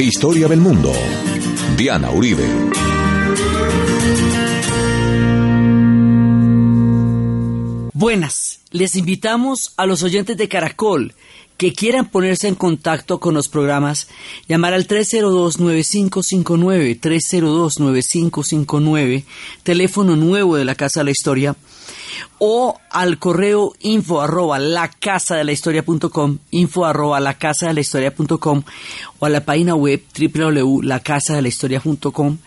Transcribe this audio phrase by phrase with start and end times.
[0.00, 0.92] Historia del mundo.
[1.76, 2.44] Diana Uribe.
[7.92, 11.14] Buenas, les invitamos a los oyentes de Caracol
[11.56, 14.06] que quieran ponerse en contacto con los programas,
[14.46, 19.24] llamar al 302-9559, 302-9559,
[19.64, 21.56] teléfono nuevo de la Casa de la Historia,
[22.38, 27.68] o al correo info arroba la casa de la historia com, info arroba la casa
[27.68, 28.64] de la historia com,
[29.18, 32.38] o a la página web www.lacasadelahistoria.com,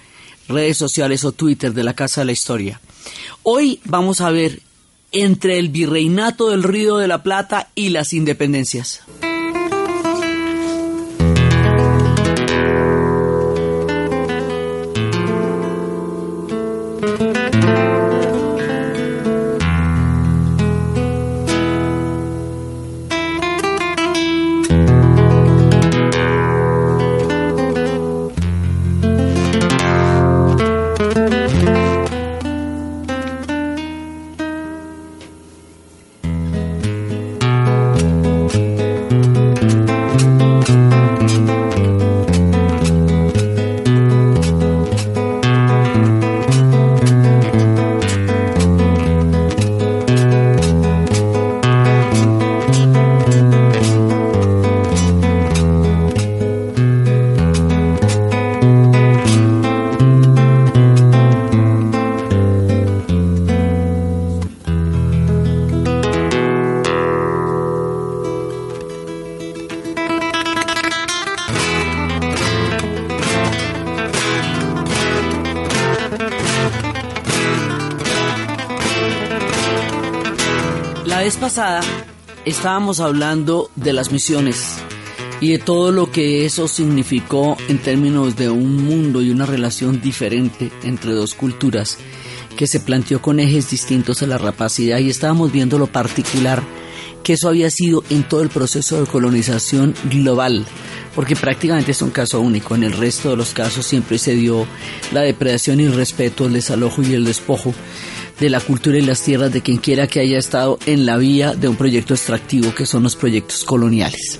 [0.48, 2.82] redes sociales o Twitter de la Casa de la Historia.
[3.44, 4.62] Hoy vamos a ver
[5.12, 9.02] entre el virreinato del Río de la Plata y las independencias.
[81.52, 81.81] Pasada
[82.46, 84.78] estábamos hablando de las misiones
[85.41, 90.00] y de todo lo que eso significó en términos de un mundo y una relación
[90.00, 91.97] diferente entre dos culturas
[92.56, 96.64] que se planteó con ejes distintos a la rapacidad y estábamos viendo lo particular
[97.22, 100.66] que eso había sido en todo el proceso de colonización global,
[101.14, 102.75] porque prácticamente es un caso único.
[102.75, 104.66] En el resto de los casos siempre se dio
[105.12, 107.74] la depredación y el respeto, el desalojo y el despojo
[108.41, 111.53] de la cultura y las tierras de quien quiera que haya estado en la vía
[111.53, 114.40] de un proyecto extractivo que son los proyectos coloniales.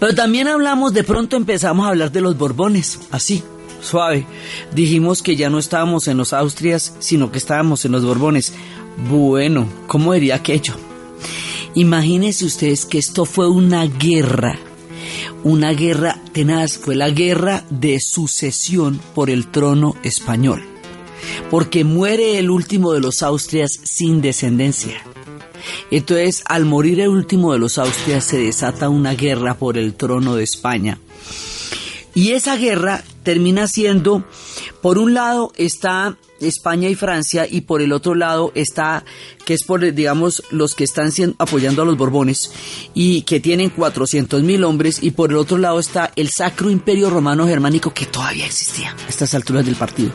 [0.00, 3.42] Pero también hablamos, de pronto empezamos a hablar de los Borbones, así,
[3.82, 4.26] suave.
[4.74, 8.54] Dijimos que ya no estábamos en los Austrias, sino que estábamos en los Borbones.
[9.10, 10.74] Bueno, ¿cómo diría aquello?
[11.74, 14.58] Imagínense ustedes que esto fue una guerra,
[15.44, 20.71] una guerra tenaz, fue la guerra de sucesión por el trono español
[21.50, 25.02] porque muere el último de los Austrias sin descendencia.
[25.90, 30.36] Entonces, al morir el último de los Austrias, se desata una guerra por el trono
[30.36, 30.98] de España.
[32.14, 34.24] Y esa guerra termina siendo,
[34.80, 39.04] por un lado está España y Francia y por el otro lado está,
[39.44, 42.50] que es por, digamos, los que están apoyando a los Borbones
[42.94, 47.10] y que tienen 400 mil hombres y por el otro lado está el Sacro Imperio
[47.10, 50.12] Romano Germánico que todavía existía a estas alturas del partido.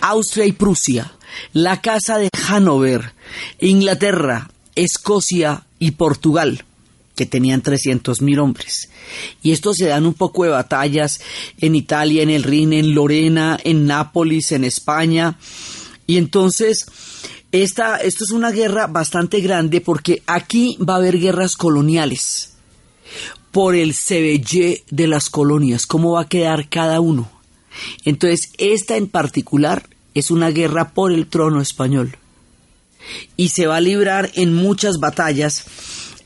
[0.00, 1.12] Austria y Prusia,
[1.52, 3.14] la Casa de Hanover,
[3.58, 6.64] Inglaterra, Escocia y Portugal
[7.14, 8.90] que tenían 300.000 hombres.
[9.42, 11.20] Y estos se dan un poco de batallas
[11.58, 15.38] en Italia, en el Rin, en Lorena, en Nápoles, en España.
[16.06, 16.86] Y entonces,
[17.52, 22.54] esta, esto es una guerra bastante grande porque aquí va a haber guerras coloniales
[23.50, 27.30] por el CBY de las colonias, cómo va a quedar cada uno.
[28.04, 32.16] Entonces, esta en particular es una guerra por el trono español.
[33.36, 35.64] Y se va a librar en muchas batallas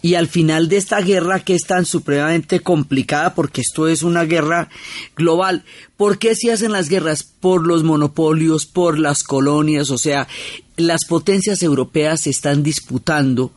[0.06, 4.22] y al final de esta guerra que es tan supremamente complicada porque esto es una
[4.22, 4.68] guerra
[5.16, 5.64] global.
[5.96, 7.24] ¿Por qué se hacen las guerras?
[7.24, 10.28] Por los monopolios, por las colonias, o sea,
[10.76, 13.50] las potencias europeas están disputando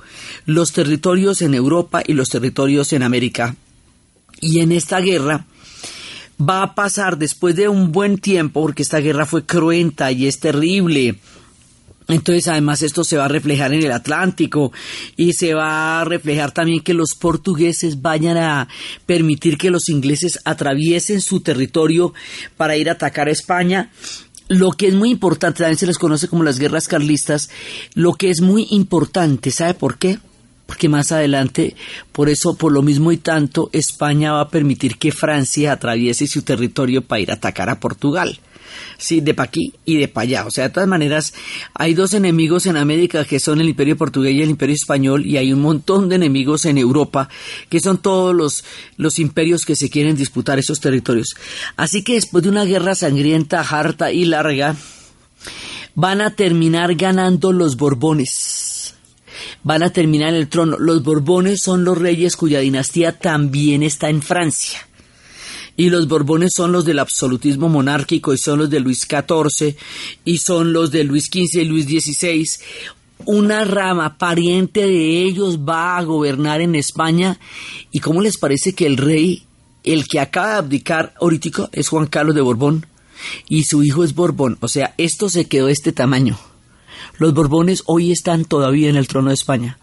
[0.47, 3.55] los territorios en Europa y los territorios en América.
[4.41, 5.45] Y en esta guerra
[6.41, 10.39] va a pasar después de un buen tiempo, porque esta guerra fue cruenta y es
[10.39, 11.19] terrible,
[12.09, 14.73] entonces, además, esto se va a reflejar en el Atlántico
[15.15, 18.67] y se va a reflejar también que los portugueses vayan a
[19.05, 22.15] permitir que los ingleses atraviesen su territorio
[22.57, 23.91] para ir a atacar a España.
[24.47, 27.51] Lo que es muy importante, también se les conoce como las guerras carlistas,
[27.93, 30.17] lo que es muy importante, ¿sabe por qué?
[30.65, 31.75] Porque más adelante,
[32.11, 36.41] por eso, por lo mismo y tanto, España va a permitir que Francia atraviese su
[36.41, 38.39] territorio para ir a atacar a Portugal.
[38.99, 40.45] Sí, de pa' aquí y de pa' allá.
[40.45, 41.33] O sea, de todas maneras,
[41.73, 45.37] hay dos enemigos en América que son el imperio portugués y el imperio español, y
[45.37, 47.29] hay un montón de enemigos en Europa,
[47.69, 48.63] que son todos los,
[48.97, 51.35] los imperios que se quieren disputar esos territorios.
[51.77, 54.75] Así que después de una guerra sangrienta, harta y larga,
[55.95, 58.95] van a terminar ganando los Borbones.
[59.63, 60.77] Van a terminar en el trono.
[60.77, 64.88] Los Borbones son los reyes cuya dinastía también está en Francia
[65.79, 69.77] y los Borbones son los del absolutismo monárquico y son los de Luis XIV
[70.25, 72.45] y son los de Luis XV y Luis XVI.
[73.23, 77.39] Una rama pariente de ellos va a gobernar en España
[77.93, 79.43] y ¿cómo les parece que el rey,
[79.85, 82.85] el que acaba de abdicar ahorita es Juan Carlos de Borbón
[83.47, 84.57] y su hijo es Borbón?
[84.59, 86.37] O sea, esto se quedó este tamaño.
[87.19, 89.79] Los Borbones hoy están todavía en el trono de España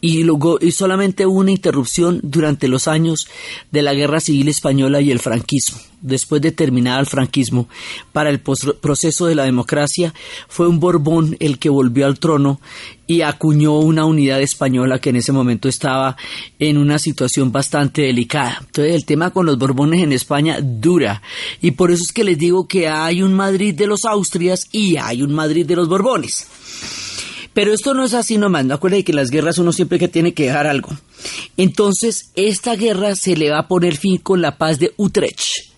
[0.00, 3.28] y, luego, y solamente hubo una interrupción durante los años
[3.70, 5.78] de la Guerra Civil Española y el franquismo.
[6.02, 7.68] Después de terminar el franquismo,
[8.12, 10.14] para el proceso de la democracia,
[10.48, 12.58] fue un Borbón el que volvió al trono
[13.06, 16.16] y acuñó una unidad española que en ese momento estaba
[16.58, 18.58] en una situación bastante delicada.
[18.60, 21.20] Entonces el tema con los Borbones en España dura
[21.60, 24.96] y por eso es que les digo que hay un Madrid de los Austrias y
[24.96, 26.46] hay un Madrid de los Borbones.
[27.52, 30.34] Pero esto no es así nomás, no acuerda que las guerras uno siempre que tiene
[30.34, 30.90] que dejar algo.
[31.56, 35.70] Entonces, esta guerra se le va a poner fin con la paz de Utrecht.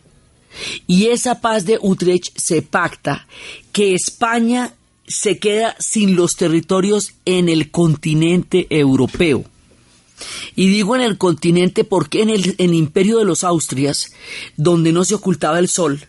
[0.86, 3.26] Y esa paz de Utrecht se pacta
[3.72, 4.74] que España
[5.06, 9.44] se queda sin los territorios en el continente europeo.
[10.54, 14.12] Y digo en el continente porque en el, en el imperio de los Austrias,
[14.56, 16.06] donde no se ocultaba el sol,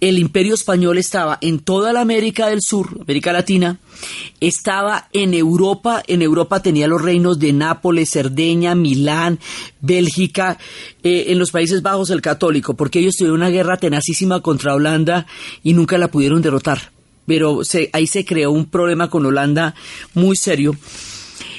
[0.00, 3.78] el imperio español estaba en toda la América del Sur, América Latina,
[4.40, 9.38] estaba en Europa, en Europa tenía los reinos de Nápoles, Cerdeña, Milán,
[9.80, 10.58] Bélgica,
[11.02, 15.26] eh, en los Países Bajos el católico, porque ellos tuvieron una guerra tenacísima contra Holanda
[15.62, 16.92] y nunca la pudieron derrotar.
[17.26, 19.74] Pero ahí se creó un problema con Holanda
[20.14, 20.76] muy serio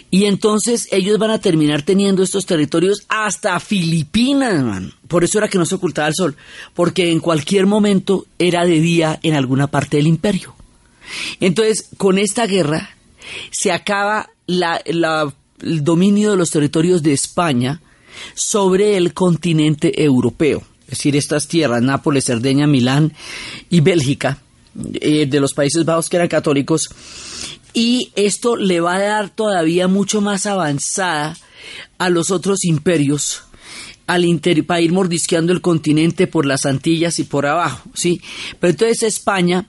[0.10, 4.94] y entonces ellos van a terminar teniendo estos territorios hasta Filipinas, man.
[5.08, 6.36] Por eso era que no se ocultaba el sol,
[6.74, 10.56] porque en cualquier momento era de día en alguna parte del imperio.
[11.40, 12.96] Entonces, con esta guerra
[13.52, 17.82] se acaba el dominio de los territorios de España
[18.34, 20.64] sobre el continente europeo.
[20.84, 23.14] Es decir, estas tierras, Nápoles, Cerdeña, Milán
[23.70, 24.42] y Bélgica,
[24.94, 26.90] eh, de los Países Bajos que eran católicos,
[27.74, 31.38] y esto le va a dar todavía mucho más avanzada
[31.98, 33.44] a los otros imperios
[34.08, 34.26] al
[34.66, 38.22] para ir mordisqueando el continente por las Antillas y por abajo, ¿sí?
[38.60, 39.68] Pero entonces España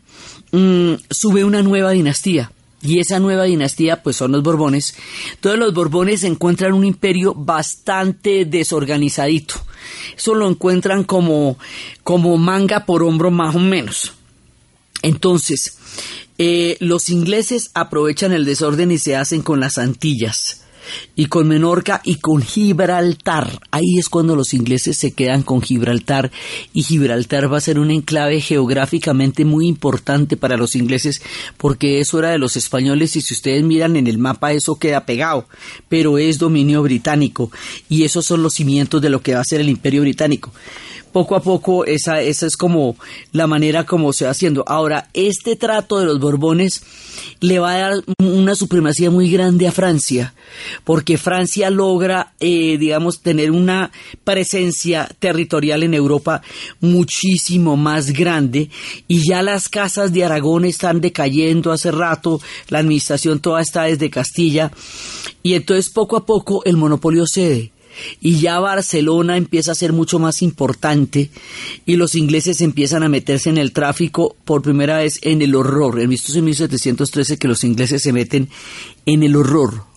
[0.52, 2.52] mm, sube una nueva dinastía.
[2.80, 4.94] Y esa nueva dinastía, pues son los Borbones.
[5.40, 9.56] Todos los Borbones encuentran un imperio bastante desorganizadito.
[10.16, 11.58] Eso lo encuentran como,
[12.04, 14.12] como manga por hombro más o menos.
[15.02, 15.76] Entonces,
[16.38, 20.62] eh, los ingleses aprovechan el desorden y se hacen con las Antillas
[21.18, 23.58] y con Menorca y con Gibraltar.
[23.72, 26.30] Ahí es cuando los ingleses se quedan con Gibraltar
[26.72, 31.20] y Gibraltar va a ser un enclave geográficamente muy importante para los ingleses
[31.56, 35.06] porque eso era de los españoles y si ustedes miran en el mapa eso queda
[35.06, 35.48] pegado,
[35.88, 37.50] pero es dominio británico
[37.88, 40.52] y esos son los cimientos de lo que va a ser el imperio británico
[41.12, 42.96] poco a poco esa, esa es como
[43.32, 44.64] la manera como se va haciendo.
[44.66, 46.82] Ahora, este trato de los Borbones
[47.40, 50.34] le va a dar una supremacía muy grande a Francia,
[50.84, 53.90] porque Francia logra, eh, digamos, tener una
[54.24, 56.42] presencia territorial en Europa
[56.80, 58.68] muchísimo más grande.
[59.06, 64.10] Y ya las casas de Aragón están decayendo hace rato, la administración toda está desde
[64.10, 64.70] Castilla.
[65.42, 67.72] Y entonces poco a poco el monopolio cede.
[68.20, 71.30] Y ya Barcelona empieza a ser mucho más importante
[71.84, 76.00] y los ingleses empiezan a meterse en el tráfico por primera vez en el horror.
[76.00, 78.48] En 1713 que los ingleses se meten
[79.06, 79.87] en el horror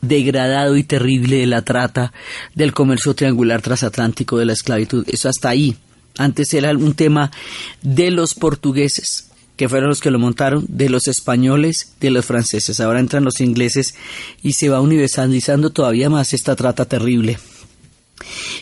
[0.00, 2.12] degradado y terrible de la trata,
[2.54, 5.04] del comercio triangular transatlántico, de la esclavitud.
[5.08, 5.76] Eso hasta ahí.
[6.16, 7.30] Antes era un tema
[7.82, 12.80] de los portugueses que fueron los que lo montaron, de los españoles, de los franceses.
[12.80, 13.94] Ahora entran los ingleses
[14.42, 17.38] y se va universalizando todavía más esta trata terrible.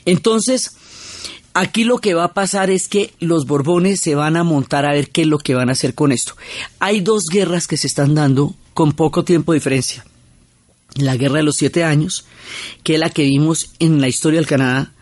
[0.07, 0.73] Entonces,
[1.54, 4.92] aquí lo que va a pasar es que los Borbones se van a montar a
[4.92, 6.37] ver qué es lo que van a hacer con esto.
[6.80, 10.04] Hay dos guerras que se están dando con poco tiempo de diferencia.
[10.95, 12.25] La guerra de los siete años,
[12.83, 14.92] que es la que vimos en la historia del Canadá,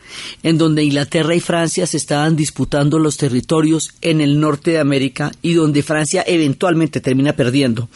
[0.43, 5.33] en donde Inglaterra y Francia se estaban disputando los territorios en el norte de América
[5.43, 7.88] y donde Francia eventualmente termina perdiendo.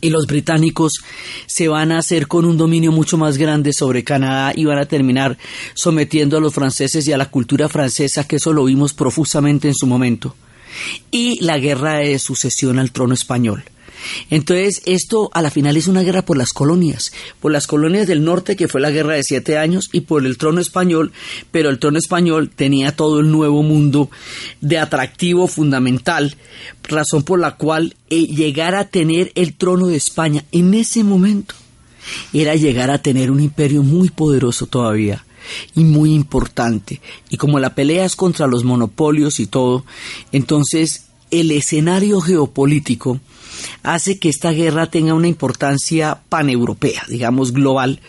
[0.00, 0.92] Y los británicos
[1.46, 4.86] se van a hacer con un dominio mucho más grande sobre Canadá y van a
[4.86, 5.36] terminar
[5.74, 9.74] sometiendo a los franceses y a la cultura francesa, que eso lo vimos profusamente en
[9.74, 10.36] su momento.
[11.10, 13.64] y la guerra de sucesión al trono español.
[14.30, 18.24] Entonces, esto a la final es una guerra por las colonias, por las colonias del
[18.24, 21.12] norte, que fue la guerra de siete años, y por el trono español,
[21.50, 24.10] pero el trono español tenía todo el nuevo mundo
[24.60, 26.36] de atractivo fundamental,
[26.84, 31.54] razón por la cual eh, llegar a tener el trono de España en ese momento
[32.32, 35.24] era llegar a tener un imperio muy poderoso todavía
[35.74, 37.00] y muy importante.
[37.30, 39.84] Y como la pelea es contra los monopolios y todo,
[40.32, 43.20] entonces el escenario geopolítico
[43.82, 48.00] hace que esta guerra tenga una importancia paneuropea, digamos global,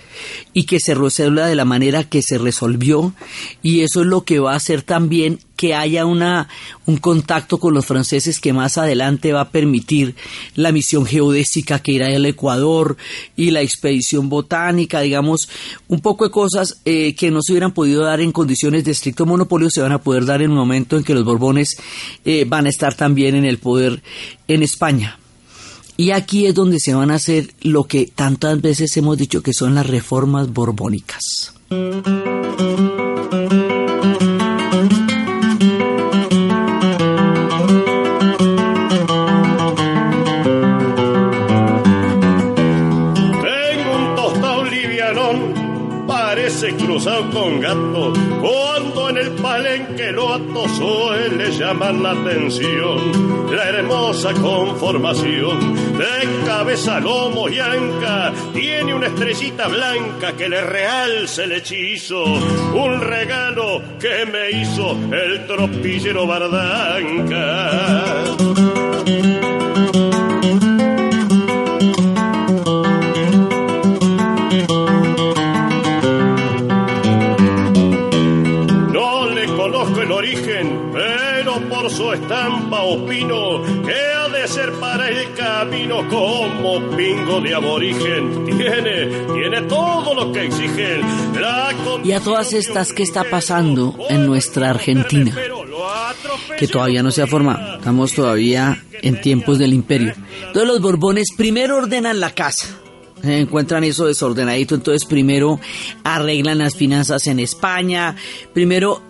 [0.54, 3.14] y que se resuelva de la manera que se resolvió,
[3.62, 6.48] y eso es lo que va a hacer también que haya una,
[6.86, 10.16] un contacto con los franceses que más adelante va a permitir
[10.56, 12.96] la misión geodésica que irá al Ecuador
[13.36, 15.50] y la expedición botánica, digamos,
[15.90, 19.26] un poco de cosas eh, que no se hubieran podido dar en condiciones de estricto
[19.26, 21.76] monopolio se van a poder dar en un momento en que los Borbones
[22.24, 24.02] eh, van a estar también en el poder
[24.48, 25.20] en España.
[26.00, 29.52] Y aquí es donde se van a hacer lo que tantas veces hemos dicho que
[29.52, 31.54] son las reformas borbónicas.
[31.68, 31.90] Tengo
[43.98, 48.14] un tostado livianón, parece cruzado con gato
[50.34, 53.50] ato suele llamar la atención.
[53.56, 61.46] La hermosa conformación de cabeza, lomo y anca tiene una estrellita blanca que le realce
[61.46, 62.24] el hechizo.
[62.24, 68.10] Un regalo que me hizo el tropillero Bardanca.
[82.14, 88.46] Estampa opino que ha de ser para el camino como pingo de aborigen.
[88.46, 91.02] Tiene, tiene todo lo que exigen.
[92.04, 95.36] y a todas estas, ¿qué está pasando en nuestra Argentina?
[96.58, 97.78] Que todavía no se ha formado.
[97.78, 100.14] Estamos todavía en tiempos del imperio.
[100.48, 102.68] Entonces los Borbones primero ordenan la casa
[103.24, 105.60] encuentran eso desordenadito, entonces primero
[106.04, 108.16] arreglan las finanzas en España,
[108.54, 109.02] primero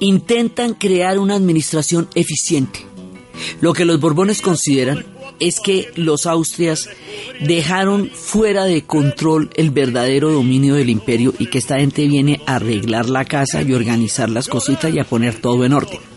[0.00, 2.86] intentan crear una administración eficiente.
[3.60, 5.04] Lo que los Borbones consideran
[5.40, 6.88] es que los Austrias
[7.40, 12.56] dejaron fuera de control el verdadero dominio del imperio y que esta gente viene a
[12.56, 16.07] arreglar la casa y organizar las cositas y a poner todo en orden.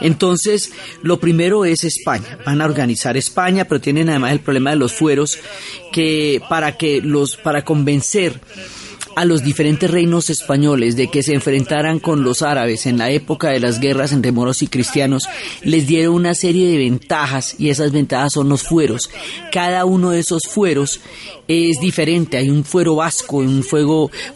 [0.00, 0.72] Entonces,
[1.02, 2.38] lo primero es España.
[2.44, 5.38] Van a organizar España, pero tienen además el problema de los fueros
[5.92, 8.40] que para que los para convencer
[9.16, 13.48] a los diferentes reinos españoles de que se enfrentaran con los árabes en la época
[13.48, 15.26] de las guerras entre moros y cristianos,
[15.62, 19.08] les dieron una serie de ventajas y esas ventajas son los fueros.
[19.50, 21.00] Cada uno de esos fueros
[21.48, 23.64] es diferente, hay un fuero vasco, un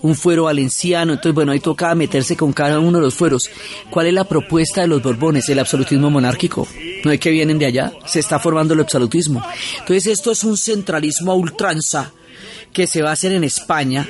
[0.01, 3.51] un fuero valenciano, entonces bueno, ahí toca meterse con cada uno de los fueros.
[3.91, 5.47] ¿Cuál es la propuesta de los Borbones?
[5.51, 6.67] El absolutismo monárquico.
[7.05, 9.45] No es que vienen de allá, se está formando el absolutismo.
[9.81, 12.15] Entonces esto es un centralismo a ultranza
[12.73, 14.07] que se va a hacer en España,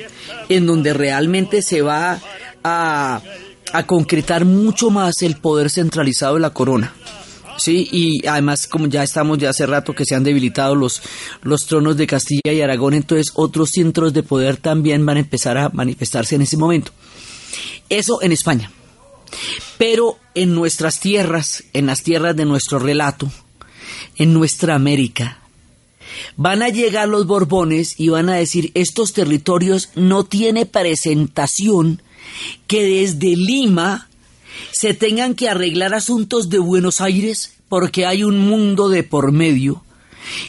[0.49, 2.19] en donde realmente se va
[2.63, 3.21] a,
[3.85, 6.93] concretar mucho más el poder centralizado de la corona.
[7.57, 11.01] Sí, y además como ya estamos ya hace rato que se han debilitado los,
[11.43, 15.57] los tronos de Castilla y Aragón, entonces otros centros de poder también van a empezar
[15.57, 16.91] a manifestarse en ese momento.
[17.89, 18.71] Eso en España.
[19.77, 23.31] Pero en nuestras tierras, en las tierras de nuestro relato,
[24.17, 25.40] en nuestra América,
[26.35, 32.01] Van a llegar los Borbones y van a decir, estos territorios no tiene presentación
[32.67, 34.09] que desde Lima
[34.71, 39.83] se tengan que arreglar asuntos de Buenos Aires porque hay un mundo de por medio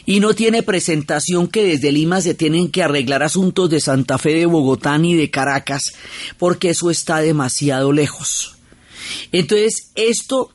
[0.05, 4.33] y no tiene presentación que desde Lima se tienen que arreglar asuntos de Santa Fe,
[4.33, 5.93] de Bogotá ni de Caracas
[6.37, 8.55] porque eso está demasiado lejos.
[9.31, 10.51] Entonces, esto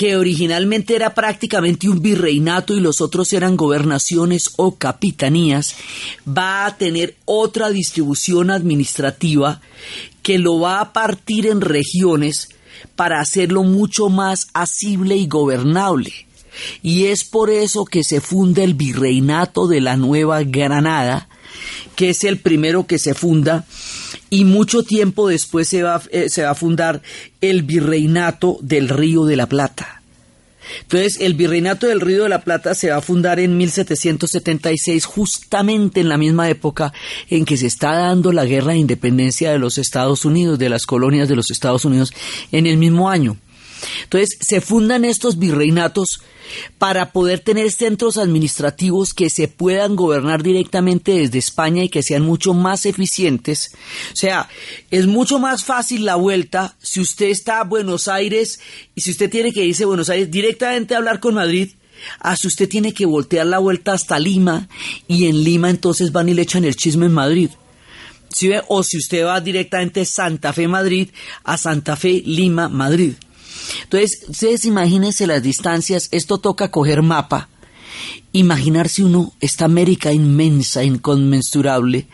[0.00, 5.76] que originalmente era prácticamente un virreinato y los otros eran gobernaciones o capitanías,
[6.26, 9.60] va a tener otra distribución administrativa
[10.22, 12.48] que lo va a partir en regiones
[12.96, 16.14] para hacerlo mucho más asible y gobernable.
[16.82, 21.28] Y es por eso que se funda el virreinato de la Nueva Granada,
[21.94, 23.66] que es el primero que se funda,
[24.30, 27.02] y mucho tiempo después se va, eh, se va a fundar
[27.40, 30.00] el virreinato del Río de la Plata.
[30.82, 36.00] Entonces, el virreinato del Río de la Plata se va a fundar en 1776, justamente
[36.00, 36.92] en la misma época
[37.28, 40.86] en que se está dando la guerra de independencia de los Estados Unidos, de las
[40.86, 42.12] colonias de los Estados Unidos,
[42.52, 43.36] en el mismo año.
[44.04, 46.20] Entonces se fundan estos virreinatos
[46.78, 52.22] para poder tener centros administrativos que se puedan gobernar directamente desde España y que sean
[52.22, 53.70] mucho más eficientes.
[54.12, 54.48] O sea,
[54.90, 58.60] es mucho más fácil la vuelta si usted está a Buenos Aires
[58.94, 61.70] y si usted tiene que irse a Buenos Aires directamente a hablar con Madrid.
[62.18, 64.68] A si usted tiene que voltear la vuelta hasta Lima
[65.06, 67.50] y en Lima entonces van y le echan el chisme en Madrid.
[68.68, 71.10] O si usted va directamente Santa Fe, Madrid,
[71.44, 73.14] a Santa Fe, Lima, Madrid.
[73.84, 77.48] Entonces, ustedes imagínense las distancias, esto toca coger mapa,
[78.32, 82.06] imaginarse uno esta América inmensa, inconmensurable.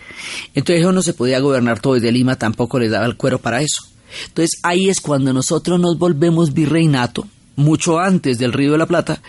[0.54, 3.84] Entonces uno se podía gobernar todo desde Lima, tampoco les daba el cuero para eso.
[4.28, 9.22] Entonces ahí es cuando nosotros nos volvemos virreinato, mucho antes del Río de la Plata,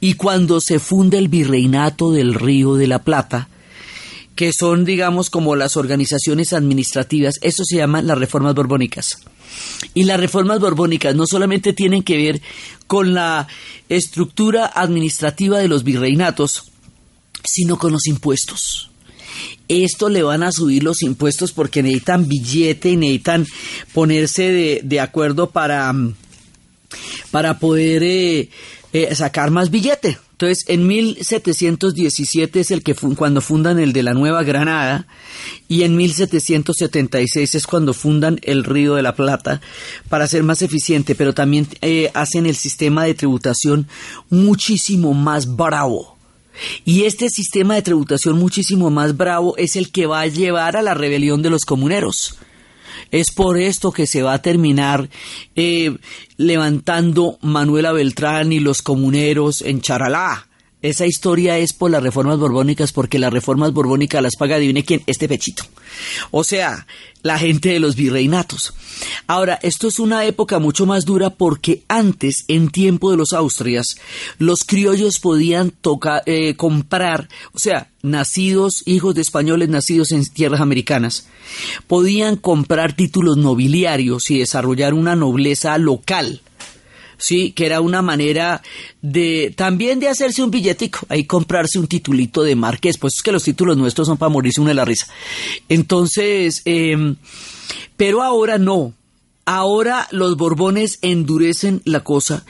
[0.00, 3.48] y cuando se funde el virreinato del Río de la Plata,
[4.36, 9.18] que son, digamos, como las organizaciones administrativas, eso se llama las reformas borbónicas.
[9.94, 12.42] Y las reformas borbónicas no solamente tienen que ver
[12.86, 13.48] con la
[13.88, 16.64] estructura administrativa de los virreinatos,
[17.44, 18.90] sino con los impuestos.
[19.68, 23.46] Esto le van a subir los impuestos porque necesitan billete y necesitan
[23.92, 25.94] ponerse de, acuerdo para,
[27.30, 28.50] para poder eh,
[28.92, 30.18] eh, sacar más billete.
[30.32, 35.06] Entonces, en 1717 es el que cuando fundan el de la Nueva Granada
[35.68, 39.60] y en 1776 es cuando fundan el Río de la Plata
[40.08, 43.86] para ser más eficiente, pero también eh, hacen el sistema de tributación
[44.30, 46.16] muchísimo más bravo.
[46.84, 50.82] Y este sistema de tributación muchísimo más bravo es el que va a llevar a
[50.82, 52.38] la rebelión de los comuneros.
[53.10, 55.08] Es por esto que se va a terminar
[55.56, 55.96] eh,
[56.36, 60.49] levantando Manuela Beltrán y los comuneros en Charalá.
[60.82, 65.02] Esa historia es por las reformas borbónicas, porque las reformas borbónicas las paga, adivine quién,
[65.06, 65.64] este pechito.
[66.30, 66.86] O sea,
[67.22, 68.72] la gente de los virreinatos.
[69.26, 73.96] Ahora, esto es una época mucho más dura porque antes, en tiempo de los Austrias,
[74.38, 80.62] los criollos podían tocar, eh, comprar, o sea, nacidos, hijos de españoles nacidos en tierras
[80.62, 81.26] americanas,
[81.88, 86.40] podían comprar títulos nobiliarios y desarrollar una nobleza local
[87.20, 88.62] sí, que era una manera
[89.02, 93.32] de también de hacerse un billetico, ahí comprarse un titulito de marqués, pues es que
[93.32, 95.06] los títulos nuestros son para morirse uno de la risa.
[95.68, 97.16] Entonces, em,
[97.96, 98.94] pero ahora no,
[99.44, 102.44] ahora los Borbones endurecen la cosa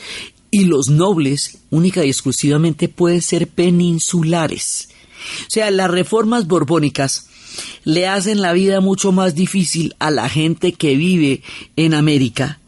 [0.50, 4.88] y los nobles única y exclusivamente pueden ser peninsulares.
[5.42, 7.28] O sea, las reformas borbónicas
[7.84, 11.42] le hacen la vida mucho más difícil a la gente que vive
[11.76, 12.59] en América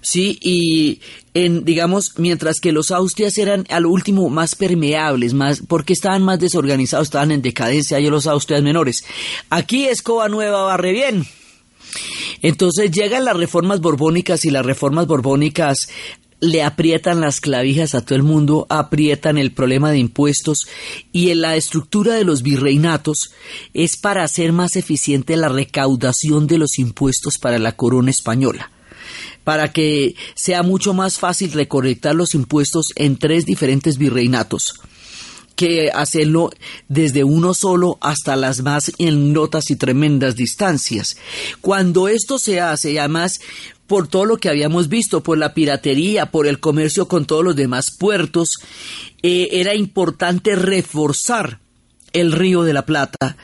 [0.00, 0.38] ¿sí?
[0.40, 1.00] Y
[1.34, 6.22] en, digamos, mientras que los Austrias eran a lo último más permeables, más, porque estaban
[6.22, 9.04] más desorganizados, estaban en decadencia, y los Austrias menores.
[9.50, 11.26] Aquí Escoba Nueva barre bien.
[12.42, 15.88] Entonces llegan las reformas borbónicas y las reformas borbónicas
[16.40, 20.68] le aprietan las clavijas a todo el mundo, aprietan el problema de impuestos
[21.12, 23.32] y en la estructura de los virreinatos
[23.74, 28.70] es para hacer más eficiente la recaudación de los impuestos para la corona española
[29.44, 34.80] para que sea mucho más fácil recolectar los impuestos en tres diferentes virreinatos
[35.56, 36.50] que hacerlo
[36.88, 41.18] desde uno solo hasta las más notas y tremendas distancias.
[41.60, 43.40] Cuando esto se hace, y además
[43.86, 47.56] por todo lo que habíamos visto, por la piratería, por el comercio con todos los
[47.56, 48.54] demás puertos,
[49.22, 51.58] eh, era importante reforzar
[52.12, 53.36] el río de la Plata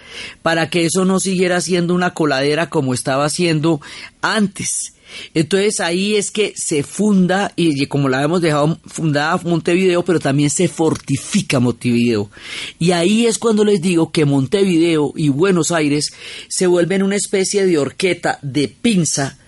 [0.43, 3.81] para que eso no siguiera siendo una coladera como estaba siendo
[4.23, 4.95] antes.
[5.35, 10.51] Entonces ahí es que se funda, y como la hemos dejado fundada Montevideo, pero también
[10.51, 12.31] se fortifica Montevideo.
[12.79, 16.13] Y ahí es cuando les digo que Montevideo y Buenos Aires
[16.49, 19.39] se vuelven una especie de horqueta de pinza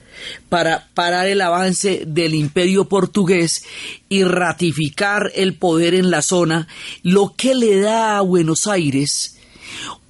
[0.48, 3.64] para parar el avance del imperio portugués
[4.08, 6.68] y ratificar el poder en la zona,
[7.02, 9.36] lo que le da a Buenos Aires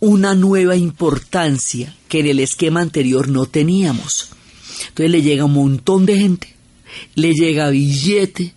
[0.01, 4.31] una nueva importancia que en el esquema anterior no teníamos.
[4.89, 6.55] Entonces le llega un montón de gente,
[7.15, 8.55] le llega billete,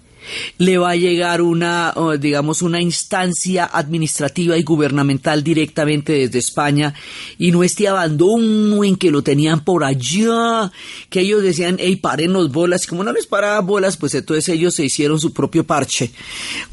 [0.58, 6.94] le va a llegar una, digamos, una instancia administrativa y gubernamental directamente desde España
[7.38, 10.72] y no este abandono en que lo tenían por allá,
[11.10, 14.50] que ellos decían, hey, paren los bolas, y como no les paraban bolas, pues entonces
[14.50, 16.12] ellos se hicieron su propio parche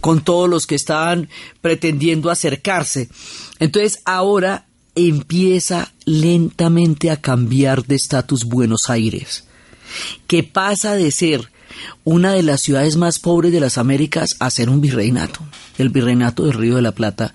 [0.01, 1.29] con todos los que estaban
[1.61, 3.09] pretendiendo acercarse.
[3.59, 4.68] Entonces ahora
[4.99, 9.45] empieza lentamente a cambiar de estatus Buenos Aires
[10.27, 11.51] que pasa de ser
[12.05, 15.41] una de las ciudades más pobres de las Américas a ser un virreinato,
[15.77, 17.35] el virreinato del Río de la Plata,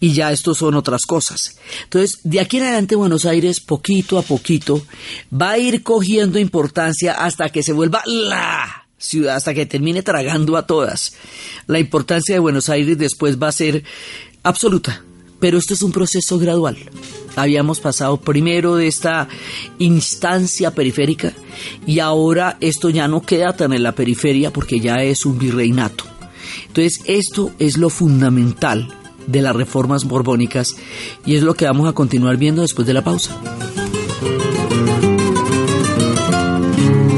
[0.00, 1.58] y ya estos son otras cosas.
[1.84, 4.86] Entonces, de aquí en adelante Buenos Aires, poquito a poquito,
[5.32, 10.56] va a ir cogiendo importancia hasta que se vuelva la ciudad, hasta que termine tragando
[10.56, 11.14] a todas.
[11.66, 13.84] La importancia de Buenos Aires después va a ser
[14.42, 15.02] absoluta,
[15.44, 16.78] pero esto es un proceso gradual.
[17.36, 19.28] Habíamos pasado primero de esta
[19.78, 21.34] instancia periférica
[21.86, 26.04] y ahora esto ya no queda tan en la periferia porque ya es un virreinato.
[26.68, 28.88] Entonces esto es lo fundamental
[29.26, 30.76] de las reformas borbónicas
[31.26, 33.38] y es lo que vamos a continuar viendo después de la pausa.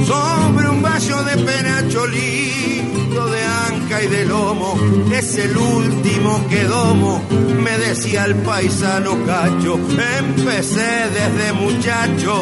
[0.04, 4.76] Sobre un vaso de penacho de anca y de lomo,
[5.12, 6.15] es el último
[6.48, 7.22] que domo,
[7.62, 9.78] me decía el paisano cacho.
[10.18, 12.32] Empecé desde muchacho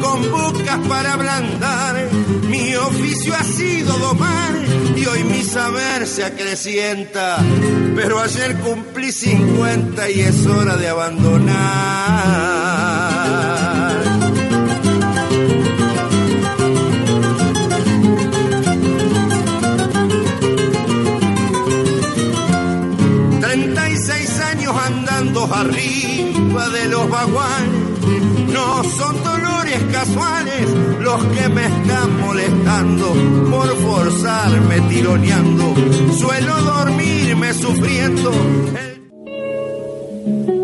[0.00, 2.08] con buscas para ablandar,
[2.48, 4.54] mi oficio ha sido domar
[4.96, 7.38] y hoy mi saber se acrecienta,
[7.94, 12.67] pero ayer cumplí 50 y es hora de abandonar.
[25.52, 33.14] Arriba de los vaguanes, no son dolores casuales los que me están molestando
[33.50, 35.74] por forzarme tironeando.
[36.18, 38.32] Suelo dormirme sufriendo.
[40.32, 40.57] Me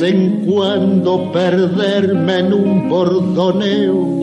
[0.00, 4.16] vez en cuando perderme en un bordoneo,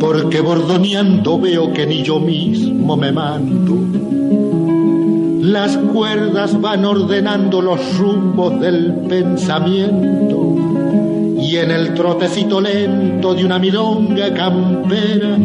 [0.00, 3.76] porque bordoneando veo que ni yo mismo me mando.
[5.42, 10.56] Las cuerdas van ordenando los rumbos del pensamiento
[11.40, 15.38] y en el trotecito lento de una milonga campera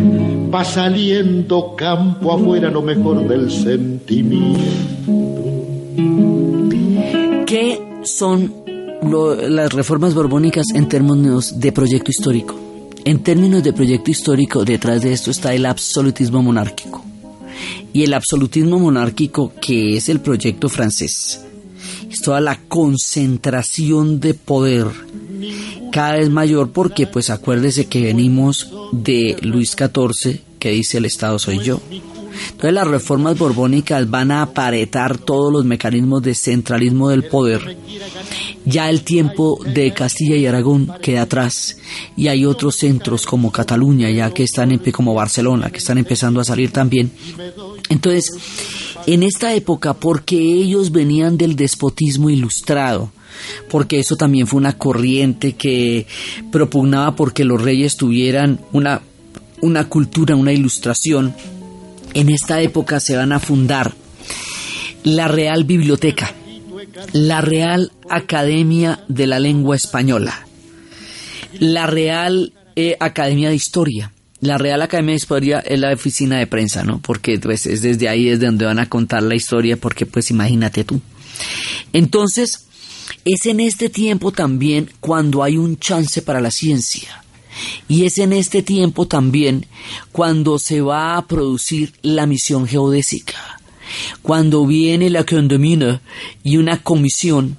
[0.54, 4.60] va saliendo campo afuera lo mejor del sentimiento.
[7.46, 8.61] ¿Qué son
[9.12, 12.60] las reformas borbónicas en términos de proyecto histórico?
[13.04, 17.04] En términos de proyecto histórico, detrás de esto está el absolutismo monárquico.
[17.94, 21.42] Y el absolutismo monárquico, que es el proyecto francés,
[22.10, 24.88] es toda la concentración de poder
[25.92, 31.40] cada vez mayor porque pues acuérdese que venimos de Luis XIV que dice el Estado
[31.40, 31.82] soy yo.
[32.48, 37.78] Entonces las reformas borbónicas van a aparetar todos los mecanismos de centralismo del poder.
[38.66, 41.78] Ya el tiempo de Castilla y Aragón queda atrás
[42.16, 46.40] y hay otros centros como Cataluña, ya que están empe- como Barcelona, que están empezando
[46.40, 47.12] a salir también.
[47.90, 48.30] Entonces,
[49.08, 53.12] en esta época, porque ellos venían del despotismo ilustrado,
[53.70, 56.06] porque eso también fue una corriente que
[56.52, 59.02] propugnaba porque los reyes tuvieran una,
[59.62, 61.34] una cultura, una ilustración,
[62.14, 63.94] en esta época se van a fundar
[65.04, 66.34] la Real Biblioteca,
[67.14, 70.46] la Real Academia de la Lengua Española,
[71.60, 74.12] la Real eh, Academia de Historia.
[74.40, 77.00] La Real Academia de Historia es la oficina de prensa, ¿no?
[77.00, 80.84] Porque pues, es desde ahí desde donde van a contar la historia, porque pues imagínate
[80.84, 81.00] tú.
[81.94, 82.66] Entonces,
[83.24, 87.21] es en este tiempo también cuando hay un chance para la ciencia.
[87.88, 89.66] Y es en este tiempo también
[90.12, 93.60] cuando se va a producir la misión geodésica.
[94.22, 96.02] Cuando viene la condomina
[96.44, 97.58] y una comisión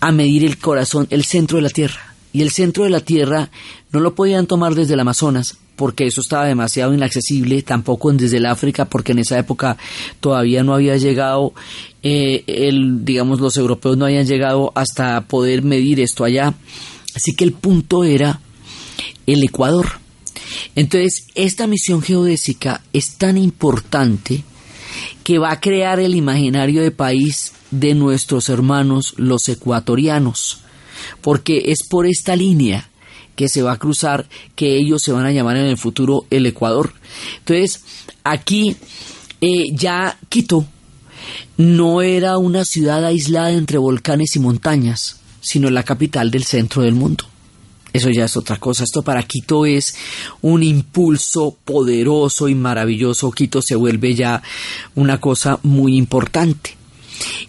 [0.00, 2.14] a medir el corazón, el centro de la Tierra.
[2.32, 3.50] Y el centro de la Tierra
[3.92, 8.46] no lo podían tomar desde el Amazonas porque eso estaba demasiado inaccesible, tampoco desde el
[8.46, 9.76] África porque en esa época
[10.20, 11.52] todavía no había llegado,
[12.02, 16.54] eh, el, digamos, los europeos no habían llegado hasta poder medir esto allá.
[17.14, 18.40] Así que el punto era
[19.26, 20.00] el Ecuador.
[20.74, 24.44] Entonces, esta misión geodésica es tan importante
[25.22, 30.60] que va a crear el imaginario de país de nuestros hermanos los ecuatorianos,
[31.20, 32.90] porque es por esta línea
[33.36, 36.46] que se va a cruzar que ellos se van a llamar en el futuro el
[36.46, 36.92] Ecuador.
[37.38, 37.82] Entonces,
[38.22, 38.76] aquí
[39.40, 40.66] eh, ya Quito
[41.56, 46.94] no era una ciudad aislada entre volcanes y montañas, sino la capital del centro del
[46.94, 47.24] mundo.
[47.94, 48.82] Eso ya es otra cosa.
[48.82, 49.94] Esto para Quito es
[50.42, 53.30] un impulso poderoso y maravilloso.
[53.30, 54.42] Quito se vuelve ya
[54.96, 56.76] una cosa muy importante.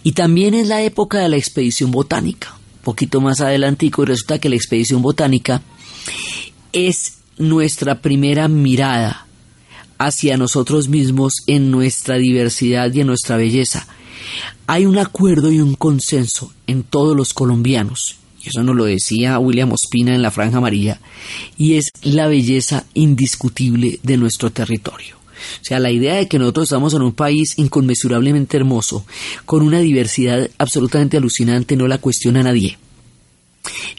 [0.04, 2.54] Y también es la época de la expedición botánica.
[2.76, 5.62] Un poquito más adelantico y resulta que la expedición botánica
[6.72, 9.26] es nuestra primera mirada
[9.98, 13.88] hacia nosotros mismos en nuestra diversidad y en nuestra belleza.
[14.68, 18.16] Hay un acuerdo y un consenso en todos los colombianos,
[18.48, 21.00] eso nos lo decía William Ospina en la Franja Amarilla,
[21.56, 25.16] y es la belleza indiscutible de nuestro territorio.
[25.60, 29.06] O sea, la idea de que nosotros estamos en un país inconmensurablemente hermoso,
[29.44, 32.78] con una diversidad absolutamente alucinante, no la cuestiona nadie.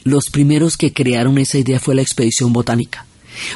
[0.03, 3.05] Los primeros que crearon esa idea fue la expedición botánica.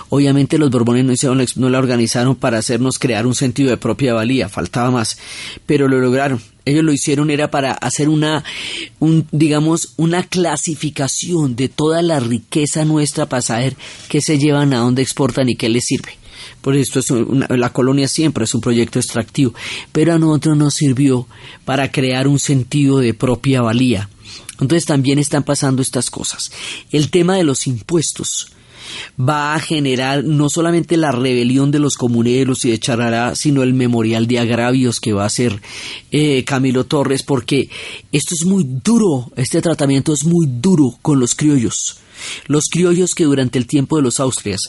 [0.10, 1.24] Obviamente los Borbones
[1.58, 5.18] no, la organizaron para hacernos crear un sentido de propia valía, faltaba más,
[5.66, 6.42] pero lo lograron.
[6.66, 8.44] Ellos lo hicieron era para hacer una,
[9.00, 13.76] un, digamos, una clasificación de toda la riqueza nuestra para saber
[14.10, 16.18] qué se llevan, a dónde exportan y qué les sirve.
[16.62, 17.08] Por esto es
[17.50, 19.54] la colonia siempre es un proyecto extractivo,
[19.92, 21.28] pero a nosotros nos sirvió
[21.66, 24.10] para crear un sentido de propia valía.
[24.60, 26.52] Entonces también están pasando estas cosas.
[26.92, 28.52] El tema de los impuestos
[29.20, 33.74] va a generar no solamente la rebelión de los comuneros y de Charará, sino el
[33.74, 35.62] memorial de agravios que va a hacer
[36.12, 37.70] eh, Camilo Torres, porque
[38.12, 41.98] esto es muy duro, este tratamiento es muy duro con los criollos.
[42.48, 44.60] Los criollos que durante el tiempo de los Austrias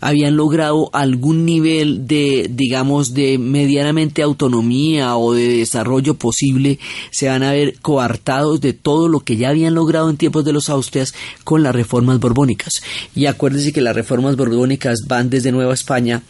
[0.00, 6.78] habían logrado algún nivel de, digamos, de medianamente autonomía o de desarrollo posible,
[7.10, 10.52] se van a ver coartados de todo lo que ya habían logrado en tiempos de
[10.52, 12.72] los Austrias con las reformas borbónicas.
[13.14, 16.22] Y acuérdense que las reformas borbónicas van desde Nueva España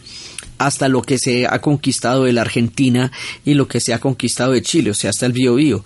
[0.59, 3.11] hasta lo que se ha conquistado de la Argentina
[3.43, 5.83] y lo que se ha conquistado de Chile, o sea, hasta el Biobío.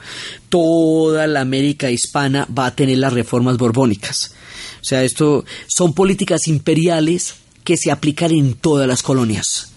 [0.49, 4.33] Toda la América hispana va a tener las reformas borbónicas.
[4.81, 9.69] O sea, esto son políticas imperiales que se aplican en todas las colonias.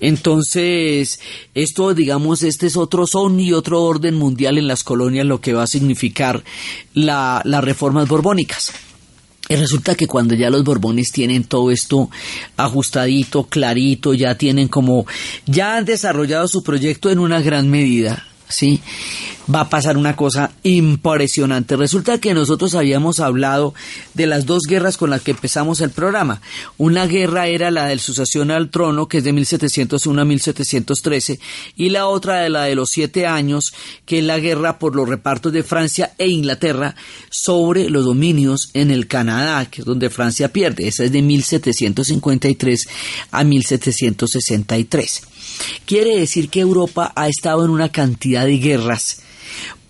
[0.00, 1.20] Entonces,
[1.54, 5.52] esto, digamos, este es otro son y otro orden mundial en las colonias, lo que
[5.52, 6.42] va a significar
[6.94, 8.72] las reformas borbónicas.
[9.52, 12.08] Y resulta que cuando ya los Borbones tienen todo esto
[12.56, 15.04] ajustadito, clarito, ya tienen como,
[15.44, 18.80] ya han desarrollado su proyecto en una gran medida, ¿sí?
[19.52, 21.76] Va a pasar una cosa impresionante.
[21.76, 23.74] Resulta que nosotros habíamos hablado
[24.14, 26.40] de las dos guerras con las que empezamos el programa.
[26.78, 31.40] Una guerra era la del sucesión al trono, que es de 1701 a 1713,
[31.76, 33.74] y la otra de la de los siete años,
[34.06, 36.94] que es la guerra por los repartos de Francia e Inglaterra
[37.30, 40.86] sobre los dominios en el Canadá, que es donde Francia pierde.
[40.86, 42.88] Esa es de 1753
[43.30, 45.31] a 1763.
[45.86, 49.22] Quiere decir que Europa ha estado en una cantidad de guerras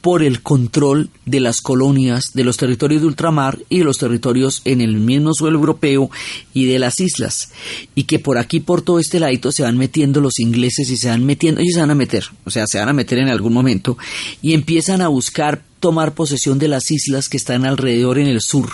[0.03, 4.61] por el control de las colonias, de los territorios de ultramar y de los territorios
[4.65, 6.11] en el mismo suelo europeo
[6.53, 7.53] y de las islas.
[7.95, 11.09] Y que por aquí, por todo este ladito, se van metiendo los ingleses y se
[11.09, 13.53] van metiendo, ellos se van a meter, o sea, se van a meter en algún
[13.53, 13.97] momento
[14.43, 18.71] y empiezan a buscar tomar posesión de las islas que están alrededor en el sur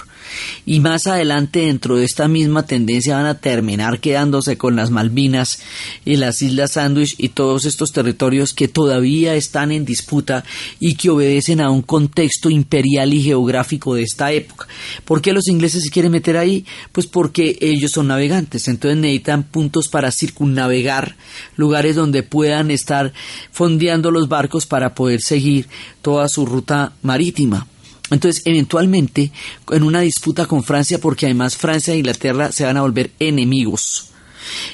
[0.66, 5.60] y más adelante dentro de esta misma tendencia van a terminar quedándose con las Malvinas
[6.04, 10.44] y las Islas Sandwich y todos estos territorios que todavía están en disputa
[10.80, 14.66] y que obedecen a un contexto imperial y geográfico de esta época.
[15.04, 16.64] ¿Por qué los ingleses se quieren meter ahí?
[16.92, 21.16] Pues porque ellos son navegantes, entonces necesitan puntos para circunnavegar,
[21.56, 23.12] lugares donde puedan estar
[23.52, 25.68] fondeando los barcos para poder seguir
[26.02, 27.66] toda su ruta marítima.
[28.10, 29.32] Entonces, eventualmente,
[29.70, 34.08] en una disputa con Francia, porque además Francia e Inglaterra se van a volver enemigos.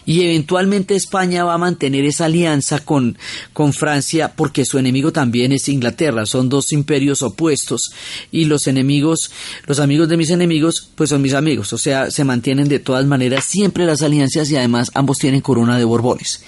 [0.04, 3.18] Y eventualmente España va a mantener esa alianza con,
[3.52, 6.26] con Francia porque su enemigo también es Inglaterra.
[6.26, 7.92] Son dos imperios opuestos
[8.30, 9.32] y los enemigos,
[9.66, 11.72] los amigos de mis enemigos, pues son mis amigos.
[11.72, 15.78] O sea, se mantienen de todas maneras siempre las alianzas y además ambos tienen corona
[15.78, 16.44] de Borbones.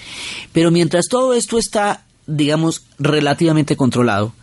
[0.53, 4.33] Pero mientras todo esto está, digamos, relativamente controlado,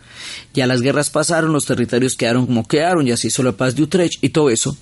[0.55, 3.83] ya las guerras pasaron, los territorios quedaron como quedaron, ya se hizo la paz de
[3.83, 4.75] Utrecht y todo eso.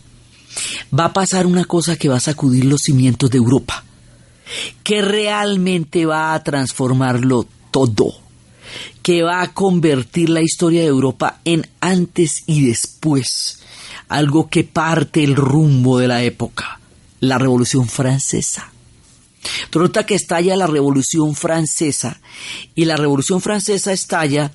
[0.98, 3.84] Va a pasar una cosa que va a sacudir los cimientos de Europa,
[4.84, 8.14] que realmente va a transformarlo todo,
[9.02, 13.60] que va a convertir la historia de Europa en antes y después,
[14.10, 16.80] algo que parte el rumbo de la época,
[17.20, 18.72] la Revolución Francesa.
[19.72, 22.22] Trota que estalla la Revolución Francesa
[22.76, 24.52] y la Revolución Francesa estalla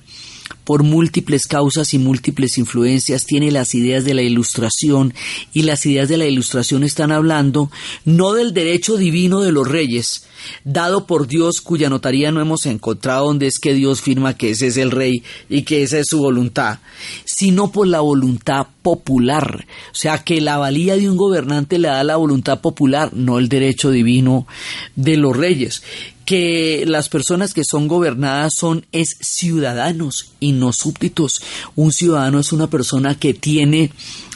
[0.63, 5.13] por múltiples causas y múltiples influencias, tiene las ideas de la ilustración
[5.53, 7.71] y las ideas de la ilustración están hablando
[8.05, 10.23] no del derecho divino de los reyes,
[10.63, 14.67] dado por Dios cuya notaría no hemos encontrado donde es que Dios firma que ese
[14.67, 16.79] es el rey y que esa es su voluntad,
[17.25, 22.03] sino por la voluntad popular, o sea que la valía de un gobernante le da
[22.03, 24.47] la voluntad popular, no el derecho divino
[24.95, 25.81] de los reyes
[26.29, 31.41] que las personas que son gobernadas son es ciudadanos y no súbditos.
[31.75, 33.89] Un ciudadano es una persona que tiene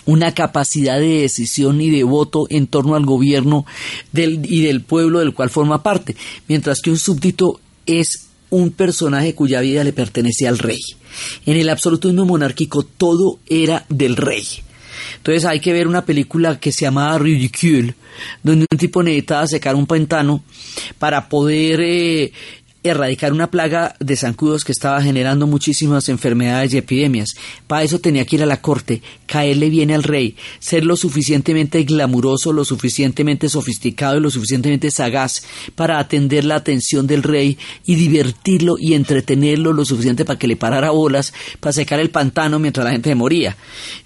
[0.06, 3.66] una capacidad de decisión y de voto en torno al gobierno
[4.12, 6.16] del, y del pueblo del cual forma parte,
[6.48, 10.80] mientras que un súbdito es un personaje cuya vida le pertenece al rey.
[11.46, 14.46] En el absolutismo monárquico todo era del rey.
[15.18, 17.96] Entonces hay que ver una película que se llamaba Ridicule,
[18.44, 20.44] donde un tipo necesitaba secar un pantano
[21.00, 22.32] para poder eh,
[22.84, 27.30] erradicar una plaga de zancudos que estaba generando muchísimas enfermedades y epidemias.
[27.65, 31.84] Para eso tenía que ir a la corte, caerle bien al rey, ser lo suficientemente
[31.84, 35.43] glamuroso, lo suficientemente sofisticado y lo suficientemente sagaz
[35.76, 40.58] para atender la atención del rey y divertirlo y entretenerlo lo suficiente para que le
[40.58, 43.56] parara bolas, para secar el pantano mientras la gente moría.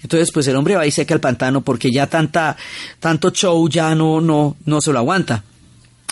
[0.02, 2.56] Entonces, pues el hombre va y seca el pantano porque ya tanta,
[3.00, 5.44] tanto show ya no, no, no se lo aguanta.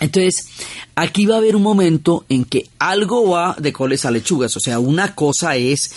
[0.01, 0.49] Entonces,
[0.95, 4.57] aquí va a haber un momento en que algo va de coles a lechugas.
[4.57, 5.93] O sea, una cosa es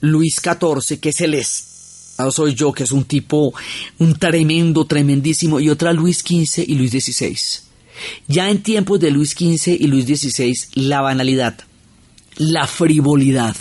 [0.00, 3.52] Luis XIV, que es el Estado soy yo, que es un tipo,
[3.98, 7.36] un tremendo, tremendísimo, y otra Luis XV y Luis XVI.
[8.28, 11.58] Ya en tiempos de Luis XV y Luis XVI, la banalidad,
[12.36, 13.56] la frivolidad,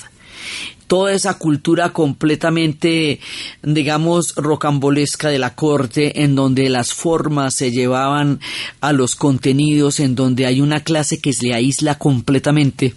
[0.92, 3.22] toda esa cultura completamente,
[3.64, 8.42] digamos, rocambolesca de la corte, en donde las formas se llevaban
[8.82, 12.94] a los contenidos, en donde hay una clase que se aísla completamente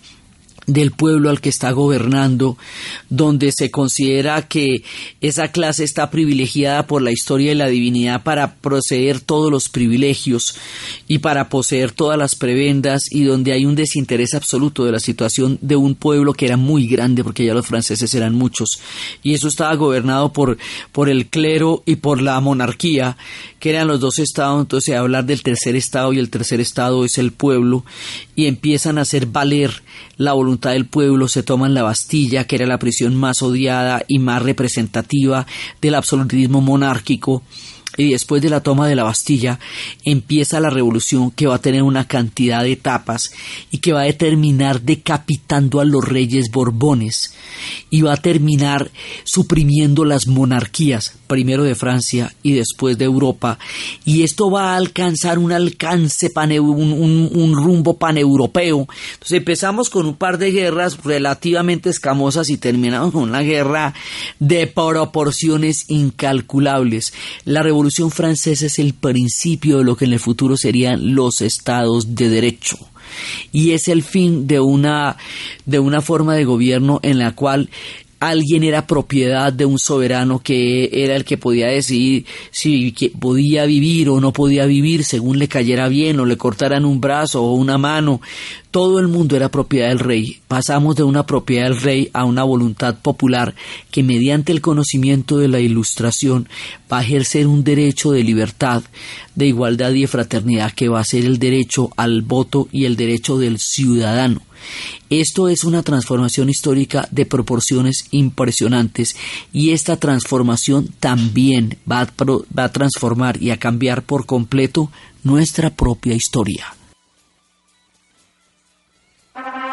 [0.66, 2.56] del pueblo al que está gobernando,
[3.08, 4.82] donde se considera que
[5.20, 10.56] esa clase está privilegiada por la historia y la divinidad para proceder todos los privilegios
[11.08, 15.58] y para poseer todas las prebendas y donde hay un desinterés absoluto de la situación
[15.60, 18.80] de un pueblo que era muy grande porque ya los franceses eran muchos.
[19.22, 20.58] Y eso estaba gobernado por,
[20.92, 23.16] por el clero y por la monarquía
[23.60, 24.60] que eran los dos estados.
[24.60, 27.84] Entonces hablar del tercer estado y el tercer estado es el pueblo
[28.36, 29.82] y empiezan a hacer valer
[30.16, 34.18] la voluntad del pueblo, se toman la Bastilla, que era la prisión más odiada y
[34.18, 35.46] más representativa
[35.80, 37.42] del absolutismo monárquico,
[37.96, 39.58] y después de la toma de la Bastilla
[40.04, 43.30] empieza la revolución que va a tener una cantidad de etapas
[43.70, 47.34] y que va a terminar decapitando a los reyes borbones
[47.90, 48.90] y va a terminar
[49.24, 53.58] suprimiendo las monarquías, primero de Francia y después de Europa,
[54.04, 56.30] y esto va a alcanzar un alcance,
[56.60, 58.88] un, un rumbo paneuropeo.
[59.14, 63.94] Entonces empezamos con un par de guerras relativamente escamosas y terminamos con una guerra
[64.40, 67.12] de proporciones incalculables.
[67.44, 72.14] La Revolución Francesa es el principio de lo que en el futuro serían los estados
[72.14, 72.78] de derecho
[73.52, 75.16] y es el fin de una
[75.66, 77.68] de una forma de gobierno en la cual
[78.20, 84.08] alguien era propiedad de un soberano que era el que podía decidir si podía vivir
[84.08, 87.76] o no podía vivir según le cayera bien o le cortaran un brazo o una
[87.76, 88.20] mano.
[88.74, 90.40] Todo el mundo era propiedad del rey.
[90.48, 93.54] Pasamos de una propiedad del rey a una voluntad popular
[93.92, 96.48] que mediante el conocimiento de la ilustración
[96.92, 98.82] va a ejercer un derecho de libertad,
[99.36, 102.96] de igualdad y de fraternidad que va a ser el derecho al voto y el
[102.96, 104.42] derecho del ciudadano.
[105.08, 109.14] Esto es una transformación histórica de proporciones impresionantes
[109.52, 114.90] y esta transformación también va a, va a transformar y a cambiar por completo
[115.22, 116.74] nuestra propia historia.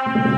[0.04, 0.31] Thank you.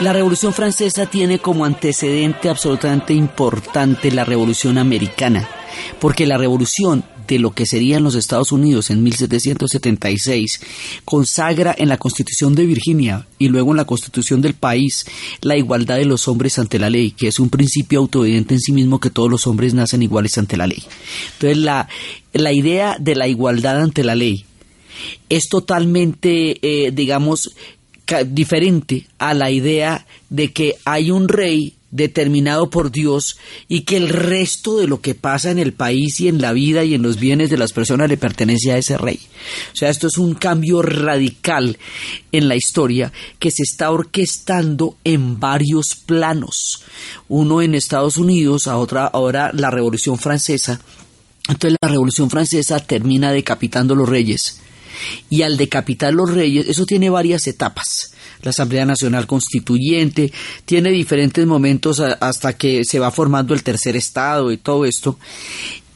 [0.00, 5.46] La Revolución Francesa tiene como antecedente absolutamente importante la Revolución Americana,
[6.00, 10.62] porque la Revolución de lo que serían los Estados Unidos en 1776
[11.04, 15.04] consagra en la Constitución de Virginia y luego en la Constitución del país
[15.42, 18.72] la igualdad de los hombres ante la ley, que es un principio autoevidente en sí
[18.72, 20.82] mismo que todos los hombres nacen iguales ante la ley.
[21.34, 21.88] Entonces la,
[22.32, 24.46] la idea de la igualdad ante la ley
[25.28, 27.54] es totalmente, eh, digamos,
[28.24, 33.36] diferente a la idea de que hay un rey determinado por Dios
[33.68, 36.84] y que el resto de lo que pasa en el país y en la vida
[36.84, 39.18] y en los bienes de las personas le pertenece a ese rey.
[39.72, 41.78] O sea, esto es un cambio radical
[42.32, 46.84] en la historia que se está orquestando en varios planos.
[47.28, 50.80] Uno en Estados Unidos, a otra ahora la Revolución Francesa.
[51.48, 54.60] Entonces la Revolución Francesa termina decapitando los reyes
[55.28, 58.12] y al decapitar los reyes, eso tiene varias etapas.
[58.42, 60.32] La Asamblea Nacional Constituyente
[60.64, 65.18] tiene diferentes momentos hasta que se va formando el tercer estado y todo esto.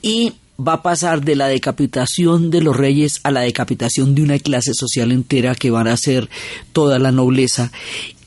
[0.02, 4.38] Y va a pasar de la decapitación de los reyes a la decapitación de una
[4.38, 6.28] clase social entera que van a ser
[6.72, 7.72] toda la nobleza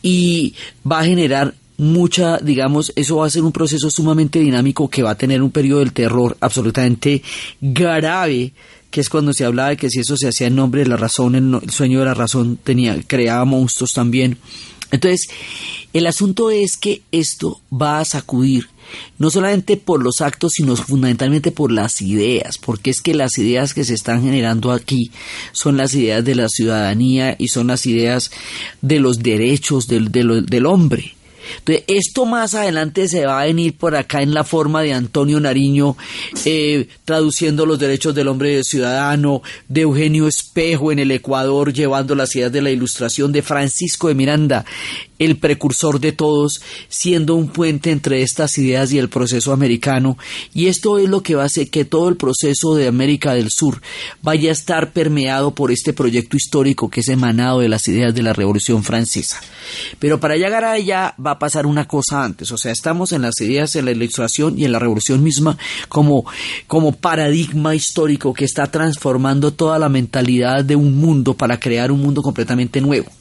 [0.01, 0.53] y
[0.89, 5.11] va a generar mucha, digamos, eso va a ser un proceso sumamente dinámico que va
[5.11, 7.21] a tener un periodo del terror absolutamente
[7.61, 8.51] grave
[8.91, 10.97] que es cuando se hablaba de que si eso se hacía en nombre de la
[10.97, 14.37] razón, el, sueño de la razón tenía, creaba monstruos también.
[14.91, 15.27] Entonces,
[15.93, 18.69] el asunto es que esto va a sacudir
[19.17, 23.73] no solamente por los actos, sino fundamentalmente por las ideas, porque es que las ideas
[23.73, 25.11] que se están generando aquí
[25.51, 28.31] son las ideas de la ciudadanía y son las ideas
[28.81, 31.16] de los derechos del, del hombre.
[31.59, 35.39] Entonces, esto más adelante se va a venir por acá en la forma de Antonio
[35.39, 35.97] Nariño,
[36.45, 42.35] eh, traduciendo los derechos del hombre ciudadano, de Eugenio Espejo en el Ecuador, llevando las
[42.35, 44.65] ideas de la ilustración de Francisco de Miranda,
[45.19, 50.17] el precursor de todos, siendo un puente entre estas ideas y el proceso americano,
[50.53, 53.49] y esto es lo que va a hacer que todo el proceso de América del
[53.49, 53.81] Sur
[54.21, 58.23] vaya a estar permeado por este proyecto histórico que es emanado de las ideas de
[58.23, 59.41] la Revolución Francesa.
[59.99, 63.39] Pero para llegar a ella va pasar una cosa antes, o sea, estamos en las
[63.41, 65.57] ideas de la ilustración y en la Revolución misma
[65.89, 66.25] como,
[66.67, 72.01] como paradigma histórico que está transformando toda la mentalidad de un mundo para crear un
[72.01, 73.11] mundo completamente nuevo.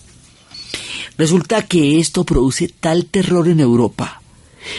[1.19, 4.21] Resulta que esto produce tal terror en Europa,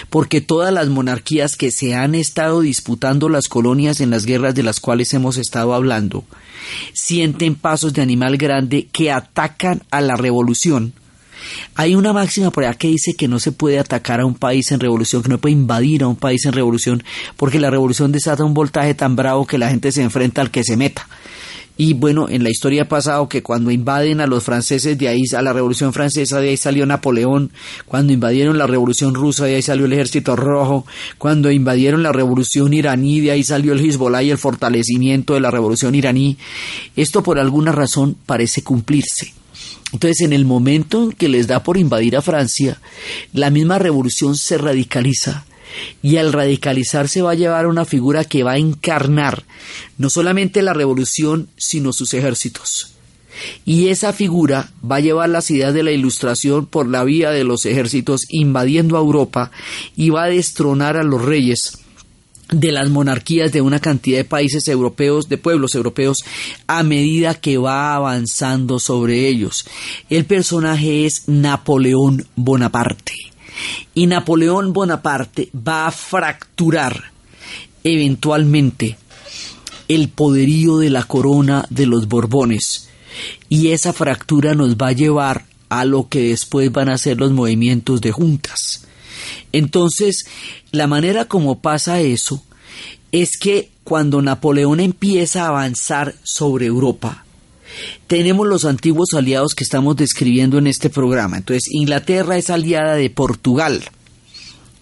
[0.10, 4.64] porque todas las monarquías que se han estado disputando las colonias en las guerras de
[4.64, 6.26] las cuales hemos estado hablando,
[6.94, 10.94] sienten pasos de animal grande que atacan a la revolución.
[11.76, 14.72] Hay una máxima por allá que dice que no se puede atacar a un país
[14.72, 17.04] en revolución, que no puede invadir a un país en revolución,
[17.36, 20.64] porque la revolución desata un voltaje tan bravo que la gente se enfrenta al que
[20.64, 21.08] se meta.
[21.80, 25.22] Y bueno, en la historia ha pasado que cuando invaden a los franceses, de ahí
[25.36, 27.52] a la Revolución Francesa, de ahí salió Napoleón,
[27.86, 30.88] cuando invadieron la Revolución Rusa, de ahí salió el Ejército Rojo,
[31.20, 35.52] cuando invadieron la Revolución iraní, de ahí salió el Hezbollah y el fortalecimiento de la
[35.52, 36.38] Revolución iraní.
[36.96, 39.34] Esto por alguna razón parece cumplirse.
[39.94, 42.80] Entonces, en el momento en que les da por invadir a Francia,
[43.34, 45.46] la misma revolución se radicaliza
[46.02, 49.44] y al radicalizarse va a llevar una figura que va a encarnar
[49.98, 52.94] no solamente la revolución, sino sus ejércitos.
[53.66, 57.44] Y esa figura va a llevar las ideas de la ilustración por la vía de
[57.44, 59.52] los ejércitos invadiendo a Europa
[59.96, 61.80] y va a destronar a los reyes
[62.50, 66.18] de las monarquías de una cantidad de países europeos, de pueblos europeos,
[66.68, 69.66] a medida que va avanzando sobre ellos.
[70.10, 73.14] El personaje es Napoleón Bonaparte.
[73.94, 77.12] Y Napoleón Bonaparte va a fracturar
[77.84, 78.98] eventualmente
[79.88, 82.90] el poderío de la corona de los Borbones.
[83.50, 87.32] Y esa fractura nos va a llevar a lo que después van a ser los
[87.32, 88.87] movimientos de juntas.
[89.52, 90.26] Entonces,
[90.72, 92.44] la manera como pasa eso
[93.12, 97.26] es que cuando Napoleón empieza a avanzar sobre Europa,
[98.08, 101.38] tenemos los antiguos aliados que estamos describiendo en este programa.
[101.38, 103.84] Entonces, Inglaterra es aliada de Portugal,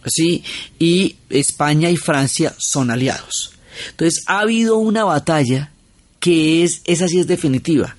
[0.06, 0.44] ¿sí?
[0.80, 3.54] Y España y Francia son aliados.
[3.92, 5.72] Entonces, ha habido una batalla
[6.20, 7.96] que es, esa sí es definitiva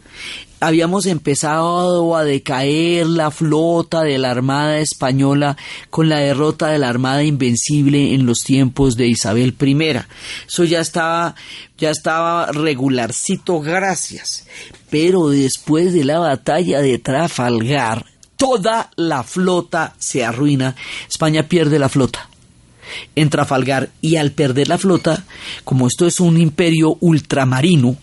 [0.61, 5.57] habíamos empezado a decaer la flota de la Armada Española
[5.91, 9.77] con la derrota de la Armada Invencible en los tiempos de Isabel I.
[10.47, 11.35] Eso ya estaba,
[11.79, 14.47] ya estaba regularcito, gracias.
[14.91, 20.75] Pero después de la batalla de Trafalgar, toda la flota se arruina.
[21.09, 22.29] España pierde la flota
[23.15, 25.25] en Trafalgar y al perder la flota,
[25.65, 27.97] como esto es un imperio ultramarino,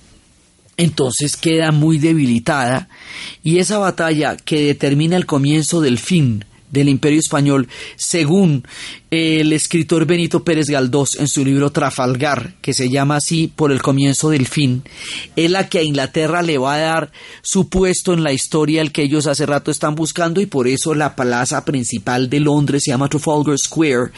[0.77, 2.89] entonces queda muy debilitada
[3.43, 8.65] y esa batalla que determina el comienzo del fin del imperio español, según
[9.13, 13.79] el escritor Benito Pérez Galdós en su libro Trafalgar, que se llama así por el
[13.79, 14.81] comienzo del fin,
[15.35, 17.11] es la que a Inglaterra le va a dar
[17.43, 20.95] su puesto en la historia, el que ellos hace rato están buscando, y por eso
[20.95, 24.13] la plaza principal de Londres se llama Trafalgar Square,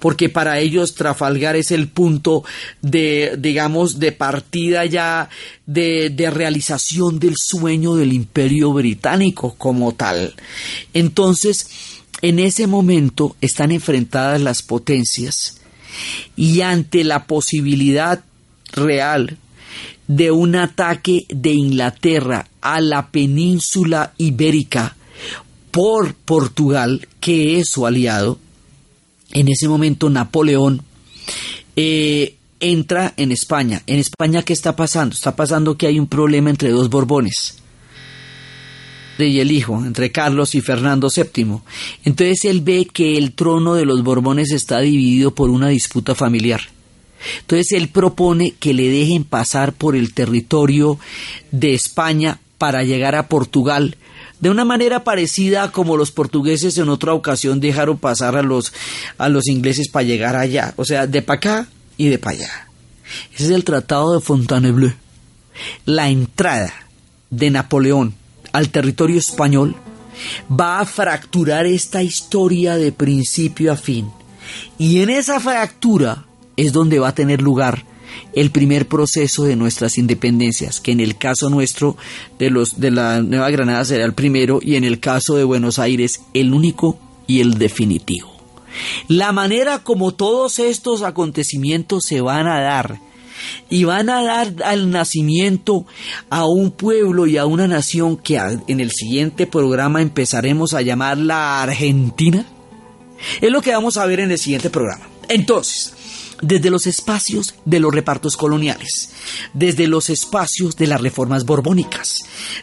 [0.00, 2.42] porque para ellos Trafalgar es el punto
[2.82, 5.28] de, digamos, de partida ya
[5.64, 10.34] de, de realización del sueño del imperio británico como tal.
[10.92, 15.60] Entonces, en ese momento están enfrentadas las potencias
[16.36, 18.24] y ante la posibilidad
[18.72, 19.38] real
[20.06, 24.96] de un ataque de Inglaterra a la península ibérica
[25.70, 28.38] por Portugal, que es su aliado,
[29.32, 30.82] en ese momento Napoleón
[31.76, 33.82] eh, entra en España.
[33.86, 35.14] En España, ¿qué está pasando?
[35.14, 37.59] Está pasando que hay un problema entre dos Borbones
[39.26, 41.60] y el hijo, entre Carlos y Fernando VII.
[42.04, 46.60] Entonces él ve que el trono de los Borbones está dividido por una disputa familiar.
[47.40, 50.98] Entonces él propone que le dejen pasar por el territorio
[51.50, 53.96] de España para llegar a Portugal,
[54.40, 58.72] de una manera parecida como los portugueses en otra ocasión dejaron pasar a los,
[59.18, 62.68] a los ingleses para llegar allá, o sea, de para acá y de para allá.
[63.34, 64.92] Ese es el Tratado de Fontainebleau.
[65.84, 66.72] La entrada
[67.30, 68.14] de Napoleón
[68.52, 69.76] al territorio español
[70.50, 74.10] va a fracturar esta historia de principio a fin.
[74.78, 76.24] Y en esa fractura
[76.56, 77.84] es donde va a tener lugar
[78.32, 81.96] el primer proceso de nuestras independencias, que en el caso nuestro
[82.38, 85.78] de los de la Nueva Granada será el primero y en el caso de Buenos
[85.78, 88.30] Aires el único y el definitivo.
[89.08, 93.00] La manera como todos estos acontecimientos se van a dar
[93.68, 95.86] y van a dar al nacimiento
[96.28, 101.18] a un pueblo y a una nación que en el siguiente programa empezaremos a llamar
[101.18, 102.44] la Argentina.
[103.40, 105.06] Es lo que vamos a ver en el siguiente programa.
[105.28, 105.94] Entonces,
[106.42, 109.10] desde los espacios de los repartos coloniales,
[109.52, 112.16] desde los espacios de las reformas borbónicas,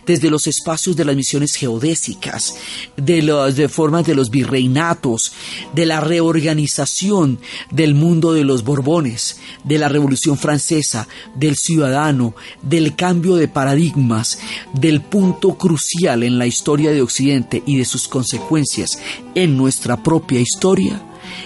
[0.05, 2.55] desde los espacios de las misiones geodésicas,
[2.95, 5.33] de las reformas de los virreinatos,
[5.73, 7.39] de la reorganización
[7.71, 14.39] del mundo de los Borbones, de la Revolución Francesa, del ciudadano, del cambio de paradigmas,
[14.73, 18.99] del punto crucial en la historia de Occidente y de sus consecuencias
[19.35, 21.01] en nuestra propia historia,